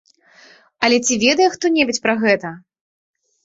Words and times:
Але 0.87 0.97
ці 1.05 1.19
ведае 1.25 1.47
хто-небудзь 1.59 2.03
пра 2.09 2.19
гэта? 2.27 2.57